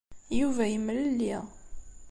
Yuba 0.39 0.65
yemlelli. 0.73 1.37